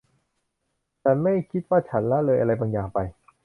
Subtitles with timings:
[1.03, 2.99] ฉันไม่คิดว่าฉันละเลยอะไรบางอย่างไป